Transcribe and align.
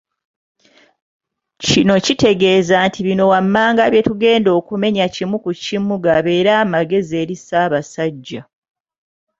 Kino 1.65 1.95
Kitegeeza 2.05 2.75
nti 2.87 2.99
bino 3.07 3.23
wammanga 3.31 3.83
bye 3.91 4.05
tugenda 4.07 4.49
okumenya 4.59 5.05
kimu 5.15 5.37
ku 5.43 5.49
kimu 5.63 5.95
gabeere 6.03 6.53
magezi 6.73 7.13
eri 7.21 7.35
Ssabasajja 7.39 8.41